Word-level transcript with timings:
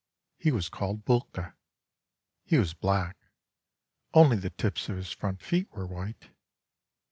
He 0.39 0.49
was 0.51 0.67
called 0.67 1.05
Búlka. 1.05 1.53
He 2.43 2.57
was 2.57 2.73
black; 2.73 3.17
only 4.15 4.37
the 4.37 4.49
tips 4.49 4.89
of 4.89 4.97
his 4.97 5.11
front 5.11 5.43
feet 5.43 5.71
were 5.73 5.85
white. 5.85 6.31